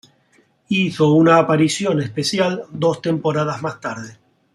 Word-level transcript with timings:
Hizo 0.69 1.11
una 1.13 1.37
aparición 1.37 2.01
especial 2.01 2.63
dos 2.71 3.03
temporadas 3.03 3.61
más 3.61 3.79
tarde. 3.79 4.17